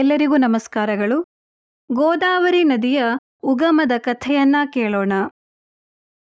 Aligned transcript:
ಎಲ್ಲರಿಗೂ 0.00 0.36
ನಮಸ್ಕಾರಗಳು. 0.36 1.24
ಗೋದಾವರಿ 1.92 2.64
ನದಿಯ 2.64 3.04
ಉಗಮದ 3.42 3.92
ಕಥೆಯನ್ನ 3.98 4.56
ಕೇಳೋಣ. 4.72 5.12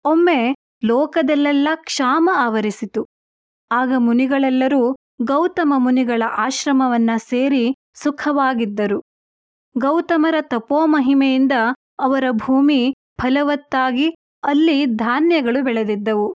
ಒಮ್ಮೆ 0.04 0.54
ಲೋಕದಲ್ಲೆಲ್ಲ 0.84 1.68
ಕ್ಷಾಮ 1.74 2.30
ಆವರಿಸಿತು. 2.36 3.06
ಆಗ 3.72 3.92
ಮುನಿಗಳೆಲ್ಲರೂ 3.96 4.96
ಗೌತಮ 5.22 5.74
ಮುನಿಗಳ 5.76 6.22
ಆಶ್ರಮವನ್ನ 6.26 7.10
ಸೇರಿ 7.16 7.74
ಸುಖವಾಗಿದ್ದರು. 7.94 9.02
ಗೌತಮರ 9.78 10.34
ತಪೋಮಹಿಮೆಯಿಂದ 10.40 11.52
ಅವರ 11.98 12.24
ಭೂಮಿ 12.30 12.94
ಫಲವತ್ತಾಗಿ 13.20 14.10
ಅಲ್ಲಿ 14.44 14.86
ಧಾನ್ಯಗಳು 14.86 15.64
ಬೆಳೆದಿದ್ದವು. 15.64 16.34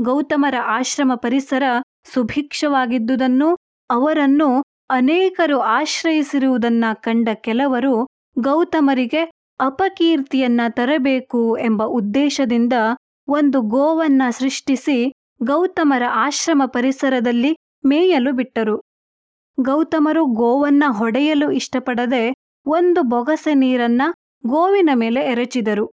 ಗೌತಮರ 0.00 0.54
ಆಶ್ರಮ 0.62 1.12
ಪರಿಸರ 1.14 1.62
ಸುಭಿಕ್ಷವಾಗಿದ್ದುದನ್ನು 2.04 3.56
ಅವರನ್ನು 3.90 4.62
ಅನೇಕರು 4.90 5.60
ಆಶ್ರಯಿಸಿರುವುದನ್ನ 5.60 6.84
ಕಂಡ 6.94 7.28
ಕೆಲವರು 7.34 8.06
ಗೌತಮರಿಗೆ 8.38 9.22
ಅಪಕೀರ್ತಿಯನ್ನ 9.60 10.60
ತರಬೇಕು 10.68 11.58
ಎಂಬ 11.58 11.82
ಉದ್ದೇಶದಿಂದ 11.82 12.72
ಒಂದು 13.28 13.60
ಗೋವನ್ನ 13.62 14.22
ಸೃಷ್ಟಿಸಿ 14.30 15.12
ಗೌತಮರ 15.42 16.02
ಆಶ್ರಮ 16.08 16.62
ಪರಿಸರದಲ್ಲಿ 16.66 17.56
ಮೇಯಲು 17.84 18.32
ಬಿಟ್ಟರು. 18.32 18.76
ಗೌತಮರು 19.60 20.26
ಗೋವನ್ನ 20.26 20.84
ಹೊಡೆಯಲು 20.88 21.50
ಇಷ್ಟಪಡದೆ 21.50 22.34
ಒಂದು 22.66 23.02
ಬೊಗಸೆ 23.02 23.54
ನೀರನ್ನ 23.54 24.02
ಗೋವಿನ 24.46 24.90
ಮೇಲೆ 24.94 25.20
ಎರಚಿದರು. 25.20 25.90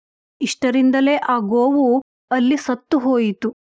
ಇಷ್ಟರಿಂದಲೇ 0.42 1.16
ಆ 1.16 1.38
ಗೋವು 1.38 2.04
ಅಲ್ಲಿ 2.32 2.58
ಸತ್ತು 2.58 3.00
ಹೋಯಿತು. 3.00 3.54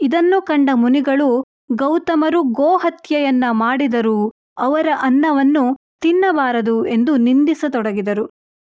ಇದನ್ನು 0.00 0.42
ಕಂಡ 0.42 0.70
ಮುನಿಗಳು 0.74 1.44
ಗೌತಮರು 1.72 2.42
ಗೋಹತ್ಯೆಯನ್ನ 2.42 3.44
ಮಾಡಿದರು 3.50 4.32
ಅವರ 4.58 4.88
ಅನ್ನವನ್ನು 5.00 5.64
ತಿನ್ನಬಾರದು 6.00 6.86
ಎಂದು 6.86 7.16
ನಿಂದಿಸತೊಡಗಿದರು. 7.16 8.24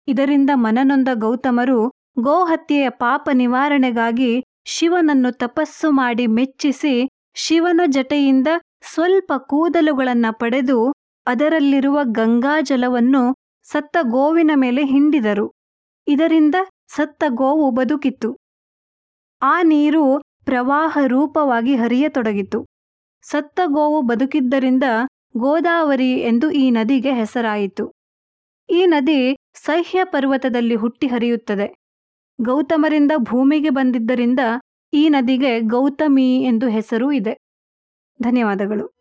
ಇದರಿಂದ 0.07 0.49
ಮನನೊಂದ 0.55 1.07
ಗೌತಮರು 1.13 1.79
ಗೋಹತ್ಯೆಯ 2.19 2.89
ಪಾಪ 2.89 3.29
ನಿವಾರಣೆಗಾಗಿ 3.33 4.31
ಶಿವನನ್ನು 4.65 5.31
ತಪಸ್ಸು 5.37 5.91
ಮಾಡಿ 5.91 6.27
ಮೆಚ್ಚಿಸಿ 6.27 7.09
ಶಿವನ 7.35 7.81
ಜಟೆಯಿಂದ 7.87 8.47
ಸ್ವಲ್ಪ 8.93 9.33
ಕೂದಲುಗಳನ್ನು 9.37 10.37
ಪಡೆದು 10.37 10.93
ಅದರಲ್ಲಿರುವ 11.27 11.99
ಗಂಗಾಜಲವನ್ನು 12.03 13.23
ಸತ್ತ 13.63 13.97
ಗೋವಿನ 14.01 14.51
ಮೇಲೆ 14.55 14.85
ಹಿಂಡಿದರು. 14.85 15.47
ಇದರಿಂದ 16.07 16.55
ಸತ್ತ 16.95 17.23
ಗೋವು 17.29 17.71
ಬದುಕಿತ್ತು. 17.71 18.29
ಆ 19.41 19.61
ನೀರು 19.63 20.03
ಪ್ರವಾಹ 20.45 20.97
ರೂಪವಾಗಿ 21.07 21.75
ಹರಿಯತೊಡಗಿತು. 21.75 22.59
ಸತ್ತ 23.23 23.59
ಗೋವು 23.65 24.01
ಬದುಕಿದ್ದರಿಂದ 24.01 24.83
ಗೋದಾವರಿ 25.39 26.13
ಎಂದು 26.13 26.51
ಈ 26.51 26.69
ನದಿಗೆ 26.69 27.11
ಹೆಸರಾಯಿತು. 27.13 27.93
ಈ 28.69 28.85
ನದಿ 28.85 29.37
ಸಹ್ಯ 29.53 29.99
ಪರ್ವತದಲ್ಲಿ 30.03 30.75
ಹುಟ್ಟಿ 30.75 31.07
ಹರಿಯುತ್ತದೆ. 31.07 31.67
ಗೌತಮರಿಂದ 32.41 33.11
ಭೂಮಿಗೆ 33.17 33.69
ಬಂದಿದ್ದರಿಂದ 33.69 34.39
ಈ 34.93 35.09
ನದಿಗೆ 35.09 35.59
ಗೌತಮಿ 35.59 36.43
ಎಂದು 36.43 36.69
ಹೆಸರು 36.69 37.11
ಇದೆ. 37.11 37.33
ಧನ್ಯವಾದಗಳು. 38.21 38.98